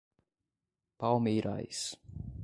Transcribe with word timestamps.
Palmeirais 0.97 1.95